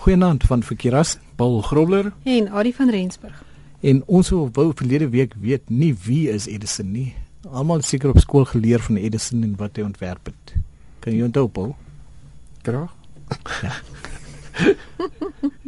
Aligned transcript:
Goeienaand 0.00 0.42
van 0.48 0.62
Verkeeras, 0.62 1.18
Paul 1.36 1.60
Grobler 1.60 2.12
en 2.22 2.48
Adie 2.48 2.74
van 2.74 2.90
Rensburg. 2.90 3.42
En 3.80 4.02
ons 4.06 4.30
wou 4.30 4.70
verlede 4.74 5.08
week 5.08 5.34
weet 5.40 5.68
nie 5.68 5.90
wie 6.06 6.30
is 6.32 6.46
Edison 6.48 6.88
nie. 6.90 7.10
Almal 7.50 7.82
seker 7.84 8.08
op 8.08 8.18
skool 8.18 8.46
geleer 8.48 8.80
van 8.80 8.96
Edison 8.96 9.42
en 9.44 9.52
wat 9.60 9.76
hy 9.76 9.84
ontwerp 9.84 10.30
het. 10.30 10.54
Kan 11.04 11.12
jy 11.12 11.26
onthou, 11.28 11.44
Paul? 11.52 11.74
Graag. 12.64 12.96
Ja. 13.60 13.74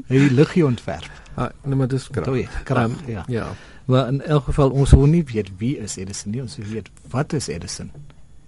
hy 0.08 0.16
het 0.16 0.32
liggie 0.32 0.64
ontwerp. 0.64 1.20
Ah, 1.34 1.52
nee, 1.64 1.76
maar 1.76 1.92
dis 1.92 2.08
graag. 2.08 2.56
Graag, 2.64 2.88
um, 2.88 2.96
ja. 3.12 3.26
Ja. 3.28 3.50
Maar 3.84 4.08
in 4.14 4.22
elk 4.22 4.48
geval 4.48 4.72
ons 4.72 4.96
wil 4.96 5.12
nie 5.12 5.24
weet 5.28 5.52
wie 5.60 5.76
is 5.76 5.98
Edison 6.00 6.32
nie, 6.32 6.40
ons 6.40 6.56
wil 6.56 6.72
weet 6.72 6.88
wat 7.12 7.36
is 7.36 7.52
Edison? 7.52 7.92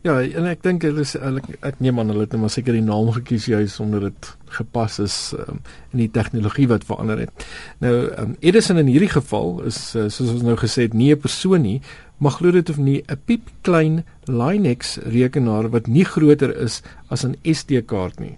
Ja, 0.04 0.18
en 0.20 0.44
ek 0.44 0.60
dink 0.60 0.82
hulle 0.84 1.00
is 1.00 1.14
ek, 1.16 1.46
ek 1.64 1.78
neem 1.80 1.96
aan 1.96 2.10
hulle 2.12 2.26
het 2.26 2.34
net 2.34 2.42
maar 2.42 2.50
seker 2.52 2.76
die 2.76 2.84
naam 2.84 3.06
gekies 3.14 3.46
juis 3.48 3.78
omdat 3.80 4.02
dit 4.04 4.26
gepas 4.58 4.98
is 5.00 5.16
um, 5.32 5.62
in 5.94 6.02
die 6.02 6.10
tegnologie 6.12 6.66
wat 6.68 6.84
verander 6.84 7.22
het. 7.22 7.46
Nou 7.80 7.94
um, 8.20 8.34
Edison 8.44 8.82
in 8.82 8.90
hierdie 8.92 9.08
geval 9.14 9.62
is 9.70 9.78
uh, 9.96 10.10
soos 10.12 10.34
ons 10.34 10.44
nou 10.44 10.58
gesê 10.60 10.84
het 10.90 10.92
nie 10.92 11.08
'n 11.14 11.24
persoon 11.24 11.64
nie, 11.64 11.80
maar 12.20 12.36
glo 12.36 12.52
dit 12.52 12.68
of 12.68 12.76
nie 12.76 13.00
'n 13.00 13.16
piep 13.24 13.48
klein 13.64 14.04
Linux 14.28 14.98
rekenaar 15.08 15.70
wat 15.72 15.88
nie 15.88 16.04
groter 16.04 16.52
is 16.52 16.82
as 17.08 17.24
'n 17.24 17.40
SD-kaart 17.40 18.20
nie. 18.20 18.36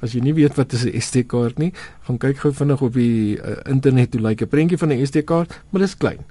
As 0.00 0.16
jy 0.16 0.24
nie 0.24 0.32
weet 0.32 0.56
wat 0.56 0.72
'n 0.72 0.96
SD-kaart 0.96 1.58
nie, 1.58 1.74
gaan 2.08 2.16
kyk 2.16 2.38
gou 2.38 2.52
vinnig 2.52 2.80
op 2.80 2.92
die 2.94 3.36
uh, 3.36 3.60
internet 3.68 4.14
hoe 4.14 4.22
lyk 4.22 4.40
'n 4.40 4.48
prentjie 4.48 4.78
van 4.78 4.96
'n 4.96 5.06
SD-kaart, 5.06 5.60
maar 5.70 5.84
dit 5.84 5.92
is 5.92 5.96
klein. 5.96 6.24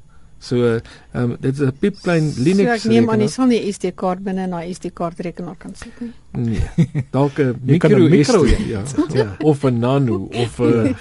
So 0.44 0.60
ehm 0.60 0.82
um, 1.16 1.36
dit 1.40 1.54
is 1.54 1.62
'n 1.64 1.72
piepklein 1.80 2.26
Linux. 2.38 2.82
So 2.82 2.90
ek 2.90 2.92
neem 2.92 3.10
aan 3.10 3.22
jy 3.24 3.30
sal 3.32 3.48
nie 3.48 3.62
SD 3.72 3.94
kaart 3.96 4.24
binne 4.24 4.48
na 4.48 4.60
SD 4.68 4.92
kaart 4.94 5.20
rekenaar 5.24 5.56
kan 5.58 5.72
sit 5.76 6.02
nie. 6.02 6.12
Nee. 6.32 7.04
Dalk 7.16 7.40
'n 7.40 7.56
micro, 7.64 7.98
micro 8.10 8.44
SD, 8.44 8.68
ja. 8.68 8.84
ja. 9.14 9.36
Of 9.40 9.64
'n 9.64 9.80
nano 9.80 10.28
of 10.34 10.60
'n 10.60 10.96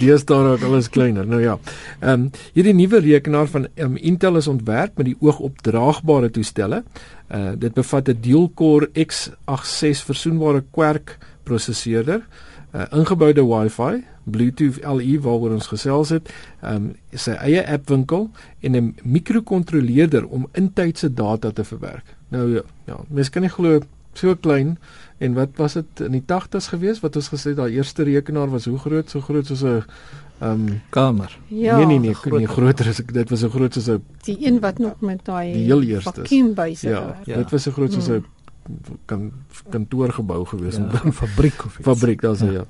dis 0.00 0.24
daar 0.24 0.52
ook 0.52 0.62
alles 0.62 0.90
kleiner. 0.90 1.26
Nou 1.26 1.40
ja. 1.40 1.58
Ehm 2.00 2.12
um, 2.12 2.30
hierdie 2.52 2.74
nuwe 2.74 2.98
rekenaar 2.98 3.46
van 3.46 3.68
um, 3.76 3.96
Intel 3.96 4.36
is 4.36 4.48
ontwerp 4.48 4.96
met 4.96 5.06
die 5.06 5.16
oog 5.20 5.38
op 5.38 5.62
draagbare 5.62 6.30
toestelle. 6.30 6.82
Uh 7.30 7.52
dit 7.58 7.74
bevat 7.74 8.08
'n 8.08 8.18
dual-core 8.20 8.90
X86 8.94 10.04
versoenbare 10.04 10.64
kwerk 10.70 11.18
prosesseerder, 11.44 12.18
'n 12.18 12.49
uh, 12.74 12.86
ingeboude 12.90 13.42
Wi-Fi 13.42 14.04
Bluetooth 14.30 14.80
LE 14.84 15.20
waaroor 15.20 15.56
ons 15.58 15.70
gesels 15.72 16.12
het, 16.14 16.30
ehm 16.60 16.90
um, 16.90 16.90
sy 17.10 17.34
eie 17.42 17.62
app 17.66 17.88
winkel 17.88 18.28
en 18.60 18.76
'n 18.76 18.94
mikrokontroleerder 19.02 20.26
om 20.26 20.46
intydse 20.52 21.12
data 21.14 21.50
te 21.50 21.64
verwerk. 21.64 22.16
Nou 22.28 22.54
ja, 22.54 22.62
ja 22.86 23.00
mens 23.08 23.30
kan 23.30 23.42
nie 23.42 23.50
glo 23.50 23.80
so 24.12 24.34
klein 24.36 24.78
en 25.18 25.34
wat 25.34 25.48
was 25.56 25.72
dit 25.72 26.00
in 26.00 26.12
die 26.12 26.24
80's 26.26 26.68
gewees 26.72 27.00
wat 27.00 27.16
ons 27.16 27.28
gesê 27.28 27.54
daai 27.54 27.72
eerste 27.72 28.02
rekenaar 28.02 28.50
was 28.50 28.64
hoe 28.64 28.78
groot 28.78 29.10
so 29.10 29.20
groot 29.20 29.46
soos 29.46 29.62
'n 29.62 29.84
ehm 30.40 30.68
um, 30.68 30.80
kamer. 30.90 31.38
Ja, 31.48 31.76
nee 31.76 31.86
nee 31.86 31.98
nee, 31.98 32.14
groot, 32.14 32.38
nie 32.38 32.48
groter 32.48 32.88
as 32.88 33.00
ek 33.00 33.12
dit 33.12 33.30
was 33.30 33.40
so 33.40 33.48
groot 33.48 33.72
soos 33.72 33.88
'n 33.88 34.02
die 34.24 34.46
een 34.46 34.60
wat 34.60 34.78
nog 34.78 35.00
met 35.00 35.24
daai 35.24 35.52
die 35.52 35.64
heel 35.64 35.82
eerste. 35.82 36.22
Ja, 36.80 37.16
ja, 37.24 37.36
dit 37.36 37.50
was 37.50 37.62
so 37.62 37.70
groot 37.70 37.92
soos 37.92 38.08
'n 38.08 38.12
mm. 38.12 38.24
Kan 39.04 39.32
kantoorgebou 39.70 40.44
gewees, 40.46 40.78
'n 40.78 40.88
ja, 40.92 41.12
fabriek 41.12 41.64
of 41.64 41.78
iets. 41.78 41.84
Fabriek, 41.88 42.20
daar's 42.20 42.40
ja. 42.40 42.50
ja. 42.50 42.64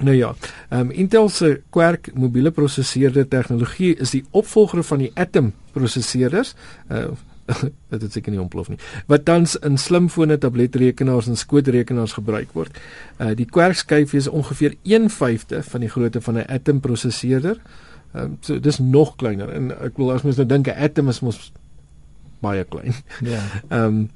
Nou 0.00 0.16
ja, 0.16 0.34
ehm 0.68 0.80
um, 0.80 0.90
Intel 0.90 1.28
se 1.28 1.60
Quark 1.70 2.10
mobiele 2.14 2.50
prosesseerde 2.50 3.28
tegnologie 3.28 3.96
is 3.96 4.10
die 4.10 4.24
opvolger 4.30 4.82
van 4.82 4.98
die 4.98 5.10
Atom 5.14 5.52
prosesseerders. 5.72 6.54
Uh 6.88 7.12
dit 7.90 8.02
het 8.02 8.12
seker 8.12 8.30
nie 8.30 8.40
ontplof 8.40 8.68
nie. 8.70 8.78
Wat 9.10 9.24
tans 9.26 9.56
in 9.66 9.74
slimfone, 9.78 10.38
tabletrekenaars 10.38 11.26
en 11.26 11.36
skootrekenaars 11.36 12.14
gebruik 12.16 12.52
word. 12.56 12.78
Uh 13.18 13.34
die 13.36 13.46
Quark 13.46 13.76
skyfie 13.76 14.18
is 14.18 14.28
ongeveer 14.28 14.76
1/5 14.82 15.58
van 15.68 15.80
die 15.80 15.90
grootte 15.90 16.20
van 16.20 16.38
'n 16.38 16.46
Atom 16.48 16.80
prosesseerder. 16.80 17.60
Ehm 18.12 18.24
um, 18.24 18.36
so 18.40 18.60
dis 18.60 18.78
nog 18.78 19.16
kleiner 19.16 19.50
en 19.50 19.70
ek 19.80 19.96
wil 19.96 20.12
as 20.12 20.22
mens 20.22 20.36
nou 20.36 20.46
dink 20.46 20.66
'n 20.68 20.78
Atom 20.88 21.08
is 21.08 21.20
mos 21.20 21.52
baie 22.40 22.64
klein. 22.64 22.94
Ja. 23.20 23.40
Ehm 23.68 23.84
um, 23.84 24.10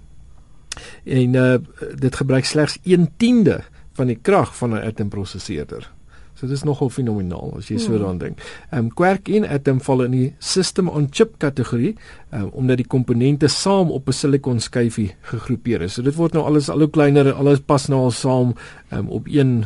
en 1.05 1.35
uh 1.35 1.59
dit 1.95 2.17
gebruik 2.17 2.45
slegs 2.45 2.79
1/10 2.85 3.63
van 3.97 4.07
die 4.07 4.19
krag 4.23 4.57
van 4.57 4.75
'n 4.75 4.87
atomprosesseerder. 4.87 5.91
So 6.37 6.45
dis 6.47 6.67
nogal 6.69 6.91
fenomenaal 6.93 7.55
as 7.57 7.71
jy 7.71 7.79
so 7.81 7.95
hmm. 7.95 7.97
daaraan 7.97 8.19
dink. 8.21 8.43
Ehm 8.69 8.85
um, 8.85 8.91
Quark 8.93 9.29
en 9.33 9.49
Atom 9.49 9.81
val 9.81 10.05
in 10.05 10.17
die 10.17 10.35
system 10.39 10.89
on 10.93 11.09
chip 11.11 11.39
kategorie, 11.41 11.95
um, 12.37 12.51
omdat 12.53 12.83
die 12.83 12.87
komponente 12.87 13.49
saam 13.49 13.91
op 13.91 14.09
'n 14.09 14.13
silikon 14.13 14.61
skyfie 14.61 15.15
gegroepeer 15.33 15.83
is. 15.83 15.97
So 15.97 16.03
dit 16.03 16.15
word 16.15 16.37
nou 16.37 16.45
alles 16.45 16.69
al 16.69 16.85
hoe 16.85 16.91
kleiner, 16.91 17.33
alles 17.33 17.61
pas 17.61 17.89
nou 17.89 18.01
al 18.01 18.11
saam 18.11 18.55
um, 18.93 19.09
op 19.09 19.27
een 19.27 19.65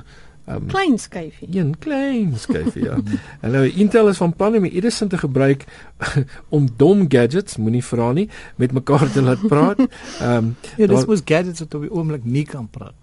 um, 0.55 0.67
klein 0.67 0.99
skyfie. 0.99 1.49
Een 1.51 1.75
klein 1.79 2.35
skyfie, 2.39 2.85
ja. 2.85 2.99
en 3.43 3.51
nou 3.57 3.65
Intel 3.69 4.09
is 4.09 4.21
van 4.23 4.33
plan 4.37 4.57
om 4.57 4.65
Edison 4.65 5.09
te 5.09 5.19
gebruik 5.19 5.67
om 6.57 6.69
dom 6.77 7.05
gadgets, 7.09 7.57
moenie 7.57 7.85
vra 7.85 8.13
nie, 8.13 8.29
met 8.57 8.73
mekaar 8.73 9.11
te 9.13 9.23
laat 9.23 9.47
praat. 9.47 9.79
Ehm 10.21 10.37
um, 10.37 10.57
ja, 10.77 10.87
dis 10.87 11.07
mos 11.07 11.23
gadgets 11.25 11.65
wat 11.65 11.75
op 11.75 11.87
die 11.87 11.93
oomblik 11.93 12.25
nie 12.25 12.45
kan 12.45 12.69
praat. 12.71 12.95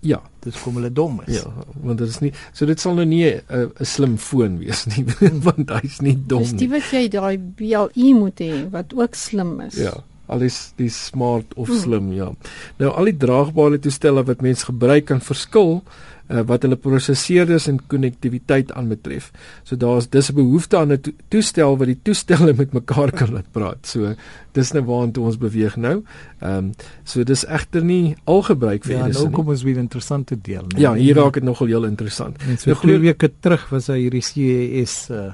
Ja, 0.00 0.22
dis 0.40 0.56
kom 0.62 0.78
hulle 0.80 0.88
dom 0.92 1.18
is. 1.26 1.42
Ja, 1.42 1.50
want 1.84 2.00
dit 2.00 2.08
is 2.08 2.20
nie 2.24 2.30
so 2.56 2.64
dit 2.68 2.80
sal 2.80 2.94
nou 2.96 3.04
nie 3.04 3.26
'n 3.28 3.42
'n 3.68 3.84
slim 3.84 4.16
foon 4.16 4.58
wees 4.58 4.86
nie, 4.86 5.04
want 5.46 5.70
hy's 5.70 6.00
nie 6.00 6.16
dom 6.16 6.40
nie. 6.40 6.56
Dis 6.56 6.60
die 6.60 6.68
wat 6.68 6.88
jy 6.92 7.08
daai 7.08 7.36
BLE 7.36 8.14
moet 8.16 8.40
hê 8.40 8.70
wat 8.70 8.94
ook 8.96 9.14
slim 9.14 9.60
is. 9.60 9.76
Ja, 9.76 9.92
alles 10.26 10.72
die 10.76 10.88
smart 10.88 11.54
of 11.54 11.68
hmm. 11.68 11.78
slim, 11.78 12.12
ja. 12.12 12.30
Nou 12.78 12.90
al 12.90 13.04
die 13.04 13.16
draagbare 13.16 13.78
toestelle 13.78 14.24
wat 14.24 14.40
mense 14.40 14.64
gebruik 14.64 15.04
kan 15.04 15.20
verskil 15.20 15.82
uh, 16.30 16.42
wat 16.46 16.64
hulle 16.64 16.78
prosesseerders 16.78 17.66
en 17.70 17.80
konnektiwiteit 17.90 18.72
aanbetref. 18.78 19.30
So 19.66 19.76
daar's 19.76 20.08
dis 20.08 20.30
'n 20.30 20.34
behoefte 20.34 20.76
aan 20.78 20.92
'n 20.92 21.00
to 21.00 21.10
toestel 21.28 21.76
wat 21.76 21.86
die 21.86 21.98
toestelle 22.02 22.54
met 22.54 22.72
mekaar 22.72 23.10
kan 23.10 23.32
laat 23.32 23.50
praat. 23.52 23.86
So 23.86 24.14
dis 24.52 24.72
nou 24.72 24.84
waartoe 24.84 25.24
ons 25.24 25.38
beweeg 25.38 25.76
nou. 25.76 26.02
Ehm 26.40 26.56
um, 26.56 26.72
so 27.04 27.24
dis 27.24 27.44
egter 27.46 27.84
nie 27.84 28.16
al 28.24 28.42
gebruik 28.42 28.84
vir 28.84 28.96
ja, 28.96 29.04
Edison. 29.04 29.22
Ja, 29.22 29.28
nou 29.28 29.36
kom 29.36 29.48
ons 29.48 29.62
weer 29.62 29.76
interessante 29.76 30.40
deel. 30.40 30.64
Nee. 30.68 30.80
Ja, 30.80 30.94
hier 30.94 31.16
raak 31.16 31.34
dit 31.34 31.42
nogal 31.42 31.66
heel 31.66 31.84
interessant. 31.84 32.42
So 32.58 32.70
nou, 32.70 32.80
twee 32.80 32.98
weke 32.98 33.30
terug 33.40 33.68
was 33.70 33.86
hy 33.86 33.98
hierdie 33.98 34.22
CES 34.22 35.10
uh 35.10 35.32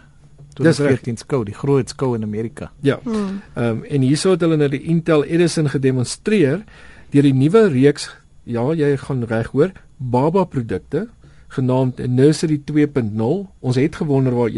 Dis 0.56 0.78
regtig 0.78 1.18
skou, 1.18 1.44
die 1.44 1.54
groot 1.54 1.88
skou 1.88 2.14
in 2.14 2.22
Amerika. 2.22 2.70
Ja. 2.80 2.98
Hmm. 3.02 3.42
Ehm 3.54 3.64
mm. 3.64 3.78
um, 3.78 3.84
en 3.84 4.00
hierso 4.00 4.30
het 4.30 4.40
hulle 4.40 4.56
nou 4.56 4.68
die 4.68 4.82
Intel 4.82 5.24
Edison 5.24 5.68
gedemonstreer 5.68 6.64
deur 7.10 7.22
die 7.22 7.34
nuwe 7.34 7.68
reeks 7.68 8.08
ja, 8.46 8.62
jy 8.78 8.94
gaan 9.02 9.24
reg 9.26 9.50
hoor, 9.54 9.72
Baba 9.96 10.44
produkte 10.44 11.08
genaamd 11.48 12.06
Nursery 12.06 12.60
2.0. 12.72 13.46
Ons 13.60 13.76
het 13.76 13.96
gewonder 13.96 14.34
waar 14.34 14.50
1.0 14.50 14.56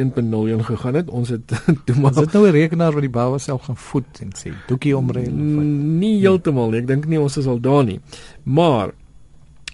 heen 0.48 0.64
gegaan 0.64 0.94
het. 0.94 1.10
Ons 1.10 1.28
het 1.28 1.52
toe 1.86 1.96
maar 2.00 2.10
Is 2.10 2.16
dit 2.16 2.32
nou 2.32 2.46
'n 2.46 2.50
rekenaar 2.50 2.92
wat 2.92 3.04
die 3.04 3.10
baba 3.10 3.38
self 3.38 3.62
gaan 3.62 3.76
voed 3.76 4.20
en 4.20 4.30
sê 4.34 4.52
doekie 4.66 4.96
omreël 4.96 5.32
of 5.32 5.54
wat? 5.54 5.64
Nie 5.64 6.18
heeltemal 6.20 6.70
nie. 6.70 6.80
Ek 6.80 6.86
dink 6.86 7.06
nie 7.06 7.20
ons 7.20 7.36
is 7.36 7.46
al 7.46 7.60
daar 7.60 7.84
nie. 7.84 8.00
Maar 8.42 8.94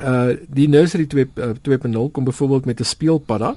uh 0.03 0.35
die 0.49 0.69
Nursery 0.69 1.07
2 1.07 1.29
uh, 1.35 1.55
2.0 1.63 2.11
kom 2.13 2.25
byvoorbeeld 2.25 2.65
met 2.65 2.81
'n 2.81 2.85
speelpadda 2.85 3.57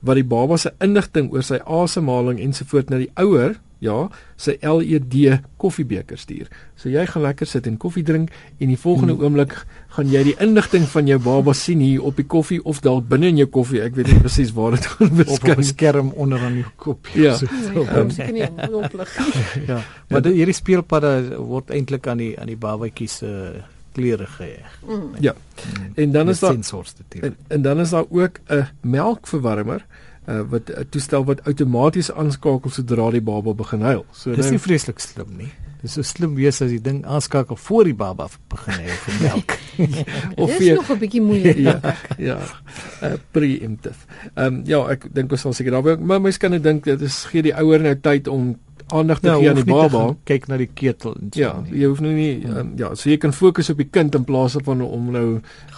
wat 0.00 0.14
die 0.14 0.24
baba 0.24 0.56
se 0.56 0.72
inligting 0.78 1.32
oor 1.32 1.42
sy 1.42 1.58
asemhaling 1.64 2.40
ensovoorts 2.40 2.88
na 2.88 2.98
die 2.98 3.10
ouer 3.14 3.60
ja, 3.84 3.96
sy 4.40 4.56
LED 4.60 5.40
koffiebeker 5.60 6.18
stuur. 6.18 6.48
So 6.80 6.90
jy 6.92 7.04
gaan 7.08 7.24
lekker 7.24 7.48
sit 7.48 7.68
en 7.70 7.76
koffie 7.80 8.04
drink 8.06 8.32
en 8.58 8.72
die 8.72 8.78
volgende 8.80 9.14
hmm. 9.14 9.24
oomblik 9.24 9.56
gaan 9.94 10.10
jy 10.10 10.24
die 10.30 10.36
inligting 10.42 10.86
van 10.90 11.08
jou 11.10 11.18
baba 11.22 11.54
sien 11.56 11.82
hier 11.84 12.02
op 12.04 12.18
die 12.18 12.26
koffie 12.26 12.60
of 12.64 12.80
dalk 12.84 13.06
binne 13.10 13.30
in 13.32 13.42
jou 13.42 13.48
koffie. 13.58 13.82
Ek 13.84 13.94
weet 13.98 14.10
nie 14.10 14.22
presies 14.24 14.54
waar 14.56 14.78
dit 14.78 14.88
gaan 14.94 15.12
verskyn. 15.20 15.54
Op 15.54 15.62
'n 15.62 15.68
skerm 15.68 16.10
onder 16.16 16.42
aan 16.42 16.58
die 16.62 16.66
kop. 16.76 17.12
Ja. 17.14 17.36
So, 17.38 17.46
so, 17.46 17.84
um, 17.84 18.10
ja. 19.70 19.80
Maar 20.08 20.26
die, 20.26 20.34
hierdie 20.40 20.56
speelpadde 20.56 21.38
word 21.38 21.70
eintlik 21.70 22.08
aan 22.10 22.18
die 22.22 22.34
aan 22.40 22.50
die 22.50 22.58
babatjie 22.58 23.08
se 23.08 23.30
uh, 23.30 23.62
klere 23.94 24.26
geheg. 24.26 24.80
Mm. 24.82 25.14
Ja. 25.22 25.34
En 25.94 26.10
dan 26.12 26.28
is 26.28 26.40
daar 26.42 26.56
en, 27.20 27.36
en 27.46 27.62
dan 27.62 27.80
is 27.80 27.90
daar 27.90 28.04
ook 28.10 28.40
'n 28.50 28.66
melkverwarmer 28.82 29.86
uh, 29.86 30.02
wat 30.24 30.70
'n 30.70 30.86
toestel 30.90 31.24
wat 31.24 31.44
outomaties 31.44 32.10
aanskakel 32.12 32.70
sodra 32.70 33.10
die 33.10 33.20
baba 33.20 33.54
begin 33.54 33.80
huil. 33.80 34.04
So 34.12 34.34
dis 34.34 34.50
nie 34.50 34.58
vreeslik 34.58 34.98
slim 35.00 35.36
nie. 35.36 35.50
Dis 35.82 35.92
so 35.92 36.02
slim 36.02 36.34
wees 36.34 36.62
as 36.62 36.70
die 36.70 36.80
ding 36.80 37.04
aanskakel 37.04 37.56
voor 37.56 37.84
die 37.84 37.94
baba 37.94 38.28
begin 38.48 38.72
huil 38.72 38.96
vir 39.04 39.14
melk. 39.20 39.58
of 40.42 40.50
vir 40.56 40.74
nog 40.74 40.90
'n 40.90 40.98
bietjie 40.98 41.20
moeilik. 41.20 41.56
ja. 41.56 41.80
Ja. 42.18 42.38
Uh, 43.02 43.12
Preemptive. 43.30 44.06
Ehm 44.34 44.46
um, 44.46 44.62
ja, 44.64 44.80
ek 44.88 45.08
dink 45.14 45.32
ons 45.32 45.40
sal 45.40 45.52
seker 45.52 45.70
daar 45.76 46.00
maar 46.00 46.20
mens 46.20 46.38
kan 46.38 46.50
net 46.50 46.62
dink 46.62 46.84
dit 46.84 47.00
is 47.00 47.24
gee 47.24 47.42
die 47.42 47.54
ouer 47.54 47.80
nou 47.80 47.94
tyd 48.00 48.28
om 48.28 48.56
aandag 48.92 49.20
te 49.20 49.28
ja, 49.28 49.36
gee 49.36 49.48
aan 49.48 49.60
die 49.60 49.64
baba. 49.64 50.02
Kyk 50.24 50.46
na 50.46 50.58
die 50.60 50.68
ketel 50.74 51.14
en 51.14 51.30
so. 51.32 51.40
Ja, 51.40 51.52
jy 51.70 51.88
hoef 51.88 52.02
nou 52.04 52.12
nie 52.12 52.44
um, 52.44 52.74
ja, 52.80 52.92
so 52.94 53.08
jy 53.10 53.16
kan 53.22 53.32
fokus 53.32 53.70
op 53.72 53.80
die 53.80 53.88
kind 53.88 54.14
in 54.14 54.24
plaas 54.28 54.56
van 54.66 54.84
om 54.84 55.10
nou 55.14 55.24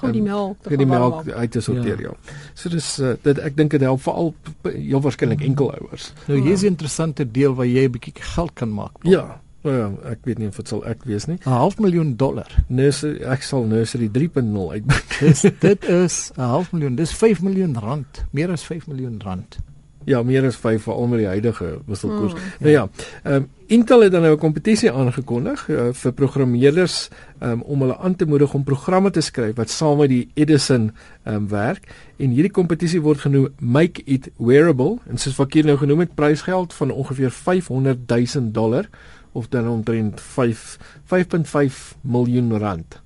gou 0.00 0.12
die 0.12 0.24
melk 0.24 0.58
te 0.66 0.76
die 0.80 0.88
melk 0.90 1.28
uit 1.28 1.50
te 1.50 1.62
sorteer, 1.64 2.02
ja. 2.02 2.12
ja. 2.12 2.36
So 2.54 2.72
dis 2.72 2.90
uh, 2.98 3.14
dit 3.22 3.38
ek 3.38 3.56
dink 3.56 3.76
dit 3.76 3.86
help 3.86 4.02
veral 4.02 4.34
heel 4.68 5.02
waarskynlik 5.04 5.44
enkel 5.46 5.72
ouers. 5.78 6.12
Nou 6.26 6.40
hier 6.40 6.52
is 6.52 6.62
'n 6.62 6.74
interessante 6.74 7.30
deel 7.30 7.54
waar 7.54 7.66
jy 7.66 7.86
'n 7.86 7.92
bietjie 7.98 8.14
geld 8.34 8.54
kan 8.54 8.72
maak. 8.72 8.96
Ja. 9.02 9.40
O 9.66 9.70
ja, 9.70 9.86
ek 10.06 10.22
weet 10.22 10.38
nie 10.38 10.46
of 10.46 10.56
dit 10.56 10.68
sal 10.68 10.84
ek 10.86 11.04
wees 11.04 11.26
nie. 11.26 11.38
'n 11.42 11.50
half 11.50 11.78
miljoen 11.78 12.16
dollar. 12.16 12.50
Nursery 12.68 13.22
ek 13.22 13.42
sal 13.42 13.64
nursery 13.64 14.08
3.0 14.08 14.70
uitbring. 14.72 15.06
Dis 15.20 15.42
dit 15.42 15.84
is 15.84 16.30
'n 16.36 16.40
half 16.40 16.72
miljoen. 16.72 16.94
Dis 16.94 17.12
5 17.12 17.42
miljoen 17.42 17.74
rand. 17.78 18.24
Meer 18.30 18.50
as 18.50 18.62
5 18.62 18.86
miljoen 18.86 19.20
rand. 19.22 19.58
Ja, 20.06 20.20
meer 20.22 20.44
as 20.46 20.56
5 20.56 20.82
vir 20.86 20.94
al 20.94 21.06
met 21.10 21.18
die 21.18 21.26
huidige 21.26 21.78
wisselkoers. 21.86 22.32
Mm, 22.32 22.38
Nou 22.60 22.72
ja, 22.72 22.88
ehm 23.24 23.34
um, 23.34 23.48
Intel 23.66 24.00
het 24.04 24.12
dan 24.12 24.22
nou 24.22 24.34
'n 24.34 24.38
kompetisie 24.38 24.92
aangekondig 24.92 25.68
uh, 25.68 25.88
vir 25.92 26.12
programmeerders 26.12 27.08
um, 27.42 27.62
om 27.62 27.80
hulle 27.80 27.96
aan 27.98 28.14
te 28.16 28.24
moedig 28.24 28.54
om 28.54 28.62
programme 28.64 29.10
te 29.10 29.20
skryf 29.20 29.56
wat 29.56 29.70
saam 29.70 29.98
met 29.98 30.08
die 30.08 30.28
Edison 30.34 30.92
ehm 31.24 31.34
um, 31.34 31.48
werk 31.48 31.88
en 32.16 32.30
hierdie 32.30 32.50
kompetisie 32.52 33.00
word 33.02 33.18
genoem 33.20 33.48
Make 33.58 34.02
It 34.04 34.30
Wearable 34.38 34.98
en 35.10 35.18
soos 35.18 35.36
wat 35.36 35.52
hier 35.52 35.64
nou 35.64 35.76
genoem 35.76 35.98
het, 35.98 36.14
prysgeld 36.14 36.72
van 36.74 36.90
ongeveer 36.90 37.30
500 37.30 37.98
000 38.08 38.52
dollar 38.52 38.88
of 39.32 39.48
dan 39.48 39.68
omtrent 39.68 40.20
5 40.20 40.78
5.5 41.04 41.96
miljoen 42.00 42.58
rand. 42.58 43.00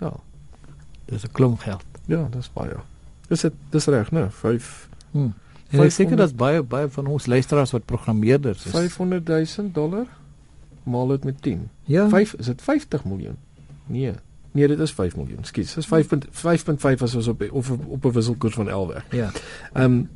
Ja, 0.00 0.12
Dis 1.04 1.22
'n 1.24 1.32
klomp 1.32 1.60
geld. 1.60 1.84
ja, 2.06 2.28
dis 2.30 2.50
baie. 2.52 2.74
Dis 3.28 3.40
dit 3.40 3.52
dis 3.70 3.86
reg, 3.86 4.10
né? 4.10 4.26
5 4.30 4.88
Hm. 5.12 5.28
En 5.74 5.84
ek 5.84 5.94
seker 5.94 6.16
500 6.16 6.28
dat 6.28 6.36
baie 6.36 6.62
baie 6.62 6.88
van 6.88 7.06
ons 7.06 7.26
luisteraars 7.26 7.72
wat 7.74 7.84
programmeerders 7.84 8.64
is. 8.64 8.70
500 8.70 9.28
000 9.28 9.72
dollar 9.72 10.06
maal 10.84 11.06
dit 11.06 11.24
met 11.24 11.42
10. 11.42 11.68
Ja. 11.90 12.08
5 12.08 12.34
is 12.38 12.46
dit 12.46 12.62
50 12.62 13.04
miljoen? 13.04 13.36
Nee. 13.86 14.12
Nee, 14.54 14.68
dit 14.68 14.78
is 14.78 14.92
5 14.92 15.16
miljoen. 15.16 15.42
Skus, 15.42 15.74
dis 15.74 15.86
5.5.5 15.86 17.02
as 17.02 17.14
ons 17.14 17.28
op 17.28 17.42
of 17.50 17.70
op 17.70 18.04
'n 18.04 18.12
wisselkoers 18.12 18.54
van 18.54 18.68
11 18.68 18.92
weg. 18.92 19.04
Ja. 19.10 19.30
Ehm 19.72 19.84
um, 19.84 20.08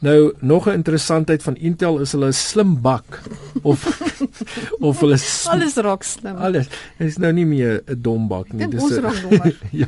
nou 0.00 0.32
nog 0.40 0.66
'n 0.68 0.72
interessantheid 0.80 1.42
van 1.42 1.56
Intel 1.56 1.98
is 2.00 2.12
hulle 2.12 2.32
slim 2.32 2.80
bak 2.82 3.20
of 3.62 3.84
of 4.88 5.00
hulle 5.00 5.16
sm- 5.16 5.48
Alles 5.50 5.74
raak 5.76 6.02
slim. 6.02 6.36
alles. 6.36 6.68
Dit 6.98 7.08
is 7.08 7.18
nou 7.18 7.32
nie 7.32 7.46
meer 7.46 7.82
'n 7.86 8.02
dom 8.02 8.28
bak 8.28 8.52
nie. 8.52 8.68
Dis 8.68 8.82
ons 8.82 8.92
'n- 8.92 9.00
raak 9.02 9.20
dommer. 9.22 9.56
ja. 9.82 9.86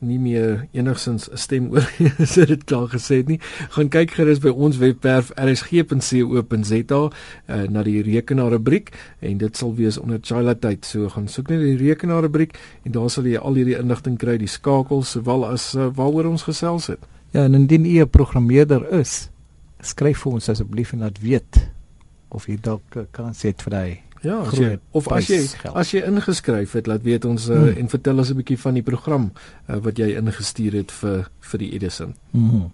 nie 0.00 0.18
meer 0.18 0.66
enigsins 0.72 1.28
'n 1.30 1.36
stem 1.36 1.70
oor 1.70 1.86
as 2.18 2.34
dit 2.38 2.48
dit 2.48 2.64
klaar 2.64 2.88
gesê 2.88 3.20
het 3.20 3.28
nie, 3.28 3.40
gaan 3.76 3.88
kyk 3.88 4.10
gerus 4.16 4.40
by 4.40 4.48
ons 4.48 4.78
webwerf 4.80 5.30
rsg.co.za 5.36 7.00
uh, 7.00 7.62
na 7.68 7.82
die 7.82 8.02
rekenaar 8.02 8.50
rubriek 8.50 8.92
en 9.20 9.38
dit 9.38 9.56
sal 9.56 9.74
wees 9.74 9.98
onder 9.98 10.18
Chila 10.22 10.54
tyd. 10.54 10.84
So 10.84 11.08
gaan 11.08 11.28
soek 11.28 11.48
net 11.48 11.60
die 11.60 11.76
rekenaar 11.76 12.22
rubriek 12.22 12.58
en 12.84 12.92
daar 12.92 13.10
sal 13.10 13.26
jy 13.26 13.38
al 13.38 13.54
hierdie 13.54 13.78
inligting 13.78 14.18
kry, 14.18 14.38
die 14.38 14.50
skakels 14.50 15.10
sowel 15.16 15.44
as 15.46 15.74
uh, 15.74 15.90
waaroor 15.94 16.30
ons 16.32 16.46
gesels 16.48 16.86
het. 16.86 17.00
Ja, 17.32 17.44
en 17.44 17.54
indien 17.54 17.84
u 17.84 18.00
'n 18.00 18.08
programmeerder 18.08 18.88
is, 19.00 19.30
skryf 19.80 20.22
vir 20.22 20.32
ons 20.32 20.48
asseblief 20.48 20.92
en 20.92 20.98
laat 20.98 21.20
weet 21.20 21.70
of 22.28 22.46
jy 22.46 22.56
dalk 22.60 22.82
'n 22.96 23.06
kans 23.10 23.42
het 23.42 23.62
vir 23.62 23.70
daai. 23.70 24.09
Ja, 24.22 24.40
as 24.40 24.58
jy, 24.58 24.78
of 24.92 25.08
as 25.08 25.26
jy 25.28 25.36
prysgeld. 25.36 25.74
as 25.74 25.90
jy 25.92 26.02
ingeskryf 26.04 26.72
het, 26.72 26.86
laat 26.86 27.02
weet 27.02 27.24
ons 27.24 27.48
uh, 27.48 27.54
Hmm. 27.56 27.76
en 27.78 27.88
vertel 27.88 28.18
ons 28.18 28.30
'n 28.30 28.36
bietjie 28.36 28.58
van 28.58 28.74
die 28.74 28.82
program 28.82 29.32
uh, 29.68 29.76
wat 29.76 29.96
jy 29.98 30.16
ingestuur 30.16 30.72
het 30.72 30.90
vir 30.92 31.28
vir 31.40 31.58
die 31.58 31.72
Edison. 31.72 32.14
Mhm. 32.32 32.68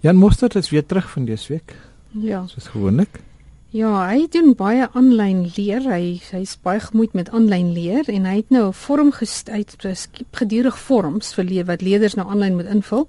Jan 0.00 0.16
Mostert 0.16 0.54
is 0.56 0.70
weer 0.70 0.86
terug 0.86 1.10
van 1.10 1.24
dese 1.24 1.52
week, 1.52 1.74
ja. 2.12 2.46
soos 2.46 2.66
gewoonlik. 2.68 3.20
Ja, 3.70 4.06
hy 4.08 4.26
doen 4.30 4.54
baie 4.56 4.88
aanlyn 4.94 5.50
leer. 5.56 5.80
Hy 5.84 6.20
hy's 6.30 6.56
baie 6.62 6.80
gemoeid 6.80 7.12
met 7.12 7.28
aanlyn 7.30 7.72
leer 7.72 8.08
en 8.08 8.24
hy 8.24 8.36
het 8.36 8.50
nou 8.50 8.68
'n 8.68 8.72
vorm 8.72 9.12
geskep 9.12 10.32
gedurig 10.32 10.78
vorms 10.78 11.34
vir 11.34 11.44
leer 11.44 11.64
wat 11.64 11.82
leerders 11.82 12.14
nou 12.14 12.28
aanlyn 12.28 12.54
moet 12.56 12.66
invul. 12.66 13.08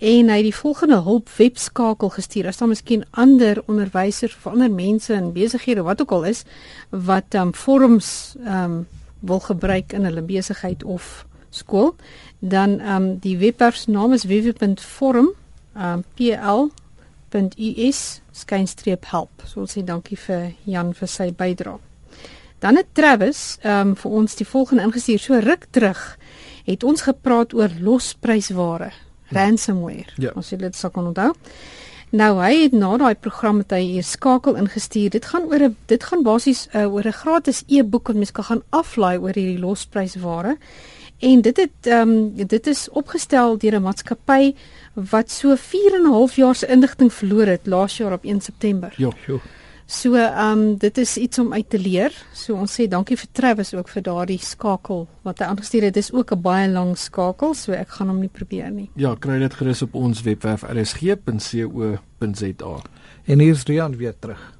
En 0.00 0.30
hy 0.32 0.36
het 0.38 0.46
die 0.46 0.56
volgende 0.56 1.02
hulp 1.04 1.28
webskakel 1.36 2.08
gestuur. 2.08 2.46
As 2.48 2.56
daar 2.56 2.70
miskien 2.70 3.02
ander 3.10 3.58
onderwysers 3.68 4.36
of 4.38 4.46
ander 4.48 4.70
mense 4.72 5.12
in 5.12 5.34
besighede 5.36 5.82
wat 5.84 6.00
ook 6.00 6.14
al 6.16 6.24
is 6.30 6.44
wat 6.88 7.36
um 7.36 7.52
vorms 7.54 8.34
um 8.40 8.86
wil 9.20 9.40
gebruik 9.44 9.92
in 9.92 10.08
hulle 10.08 10.22
besigheid 10.24 10.84
of 10.84 11.26
skool, 11.50 11.92
dan 12.38 12.80
um 12.80 13.18
die 13.20 13.36
webwerf 13.38 13.76
se 13.76 13.90
naam 13.90 14.16
is 14.16 14.24
www.forum 14.24 15.28
um 15.76 16.04
pl.us 16.16 18.00
skynstreep 18.32 19.04
help. 19.12 19.44
So 19.44 19.60
ons 19.66 19.76
sê 19.76 19.84
dankie 19.84 20.16
vir 20.16 20.54
Jan 20.64 20.94
vir 20.96 21.12
sy 21.12 21.28
bydrae. 21.36 21.76
Dan 22.64 22.80
het 22.80 22.88
Travis 22.96 23.58
um 23.68 23.92
vir 24.00 24.16
ons 24.22 24.40
die 24.40 24.48
volgende 24.48 24.88
ingestuur. 24.88 25.20
So 25.20 25.44
ruk 25.44 25.68
terug 25.70 26.16
het 26.64 26.88
ons 26.88 27.04
gepraat 27.04 27.52
oor 27.52 27.68
losprysware, 27.84 28.92
ransomware. 29.36 30.12
Ja. 30.16 30.32
As 30.34 30.50
jy 30.50 30.56
dit 30.56 30.76
sou 30.76 30.90
kan 30.92 31.06
onthou. 31.06 31.32
Nou 32.10 32.40
hy 32.42 32.64
het 32.64 32.72
na 32.74 32.96
daai 32.98 33.14
program 33.14 33.60
het 33.62 33.70
hy 33.70 33.84
hier 33.86 34.06
skakel 34.06 34.56
ingestuur. 34.58 35.10
Dit 35.14 35.28
gaan 35.30 35.46
oor 35.46 35.62
'n 35.68 35.76
dit 35.86 36.02
gaan 36.02 36.22
basies 36.22 36.66
uh, 36.74 36.92
oor 36.92 37.06
'n 37.06 37.12
gratis 37.12 37.62
e-boek 37.68 38.08
wat 38.08 38.16
mens 38.16 38.32
kan 38.32 38.44
gaan 38.44 38.62
aflaai 38.70 39.18
oor 39.18 39.34
hierdie 39.34 39.58
losprysware. 39.58 40.56
En 41.20 41.40
dit 41.40 41.56
het 41.56 41.86
ehm 41.86 42.08
um, 42.08 42.34
dit 42.34 42.66
is 42.66 42.88
opgestel 42.90 43.58
deur 43.58 43.74
'n 43.78 43.82
maatskappy 43.82 44.54
wat 44.94 45.30
so 45.30 45.54
4 45.54 45.94
en 45.94 46.02
'n 46.02 46.12
half 46.12 46.36
jaar 46.36 46.54
se 46.54 46.66
inligting 46.66 47.12
verloor 47.12 47.46
het 47.46 47.66
laas 47.66 47.96
jaar 47.96 48.12
op 48.12 48.24
1 48.24 48.40
September. 48.40 48.92
Ja. 48.96 49.12
So 49.90 50.14
ehm 50.14 50.58
um, 50.58 50.76
dit 50.78 50.98
is 50.98 51.16
iets 51.16 51.38
om 51.38 51.52
uit 51.52 51.70
te 51.70 51.78
leer. 51.78 52.14
So 52.32 52.54
ons 52.54 52.70
sê 52.78 52.86
dankie 52.88 53.16
vir 53.18 53.28
Travis 53.34 53.74
ook 53.74 53.88
vir 53.90 54.02
daardie 54.06 54.38
skakel 54.38 55.08
wat 55.26 55.38
hy 55.42 55.44
aangestuur 55.50 55.82
het. 55.88 55.94
Dit 55.96 56.04
is 56.04 56.12
ook 56.14 56.30
'n 56.30 56.40
baie 56.40 56.68
lang 56.70 56.98
skakel, 56.98 57.54
so 57.54 57.72
ek 57.72 57.88
gaan 57.88 58.08
hom 58.08 58.20
nie 58.20 58.28
probeer 58.28 58.70
nie. 58.70 58.90
Ja, 58.94 59.16
kry 59.18 59.38
dit 59.38 59.54
gerus 59.54 59.82
op 59.82 59.94
ons 59.94 60.22
webwerf 60.22 60.62
rsg.co.za. 60.62 61.22
En 63.24 63.38
hier's 63.38 63.62
Rian 63.64 63.96
weer 63.96 64.14
terug. 64.18 64.58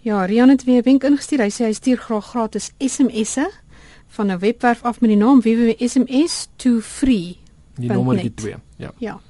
Ja, 0.00 0.24
Rian 0.24 0.48
het 0.48 0.64
weer 0.64 0.80
'n 0.80 0.84
wenk 0.84 1.04
ingestuur. 1.04 1.40
Hy 1.40 1.50
sê 1.50 1.64
hy 1.64 1.72
stuur 1.72 1.96
graag 1.96 2.26
gratis 2.26 2.72
SMS'e 2.78 3.50
van 4.06 4.26
'n 4.30 4.38
webwerf 4.38 4.82
af 4.82 5.00
met 5.00 5.10
die 5.10 5.18
naam 5.18 5.40
www.sms2free. 5.40 7.36
Die 7.74 7.90
net. 7.90 8.36
2. 8.36 8.54
Ja. 8.76 8.92
Ja. 8.98 9.20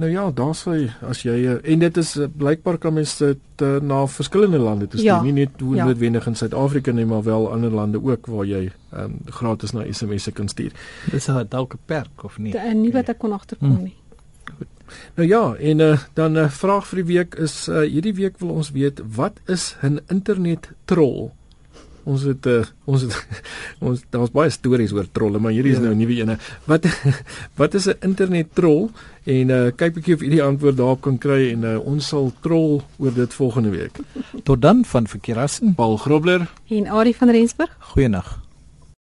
Nou 0.00 0.08
ja, 0.10 0.30
daar's 0.32 0.62
hy 0.64 0.86
as 1.04 1.18
jy 1.26 1.34
uh, 1.44 1.58
en 1.72 1.82
dit 1.82 1.96
is 2.00 2.14
uh, 2.16 2.24
blykbaar 2.40 2.78
kan 2.80 2.94
mens 2.96 3.10
dit 3.20 3.62
uh, 3.66 3.74
na 3.84 3.98
verskillende 4.08 4.58
lande 4.58 4.86
toe 4.88 5.00
stuur, 5.00 5.10
Ja. 5.12 5.22
nie 5.22 5.32
net 5.32 5.50
Ja. 5.60 5.84
noodwendig 5.84 6.26
in 6.26 6.34
Suid-Afrika 6.40 6.92
nie, 6.96 7.04
maar 7.04 7.22
wel 7.22 7.50
ander 7.52 7.70
lande 7.70 8.00
ook 8.02 8.26
waar 8.26 8.46
jy 8.48 8.70
um, 8.96 9.18
gratis 9.26 9.72
na 9.76 9.84
SMS'e 9.92 10.32
kan 10.32 10.48
stuur. 10.48 10.72
Dis 11.12 11.28
'n 11.28 11.44
dalk 11.48 11.74
'n 11.74 11.78
perk 11.86 12.24
of 12.24 12.38
nie? 12.38 12.52
Nee. 12.54 12.74
Nie 12.74 12.92
wat 12.92 13.08
ek 13.08 13.18
kon 13.18 13.32
agterkom 13.32 13.68
Hmm. 13.74 13.82
nie. 13.84 13.94
Nou 15.14 15.28
ja, 15.28 15.54
en 15.54 15.78
uh, 15.80 15.98
dan 16.14 16.32
'n 16.32 16.36
uh, 16.36 16.48
vraag 16.50 16.86
vir 16.86 16.96
die 17.04 17.14
week 17.14 17.34
is 17.34 17.68
uh, 17.68 17.80
hierdie 17.84 18.14
week 18.14 18.38
wil 18.38 18.48
ons 18.50 18.70
weet 18.70 19.00
wat 19.16 19.32
is 19.46 19.76
'n 19.82 20.00
internet 20.08 20.70
troll? 20.84 21.30
Ons 22.04 22.22
het 22.22 22.46
uh, 22.46 22.64
ons 22.84 23.02
het 23.02 23.14
ons 23.86 24.02
daar's 24.10 24.32
baie 24.34 24.50
stories 24.50 24.92
oor 24.92 25.08
trolle, 25.12 25.38
maar 25.38 25.52
hierdie 25.52 25.72
is 25.72 25.80
ja. 25.80 25.84
nou 25.84 25.94
'n 25.94 25.98
nuwe 25.98 26.20
ene. 26.20 26.38
Wat 26.64 26.86
wat 27.60 27.74
is 27.74 27.88
'n 27.88 27.96
internet 28.00 28.54
troll? 28.54 28.90
En 29.24 29.48
uh, 29.48 29.70
kyk 29.76 29.94
bietjie 29.94 30.14
of 30.14 30.22
u 30.22 30.28
die 30.28 30.42
antwoord 30.42 30.76
daarop 30.76 31.00
kan 31.00 31.18
kry 31.18 31.52
en 31.52 31.64
uh, 31.64 31.78
ons 31.86 32.08
sal 32.08 32.32
troll 32.40 32.80
oor 32.98 33.14
dit 33.14 33.34
volgende 33.34 33.70
week. 33.70 33.98
Tot 34.42 34.62
dan 34.62 34.84
van 34.84 35.06
Verkeerassen, 35.06 35.74
Paul 35.74 35.96
Grobler 35.96 36.48
en 36.68 36.86
Ari 36.86 37.14
van 37.14 37.30
Rensburg. 37.30 37.76
Goeienaand. 37.78 38.49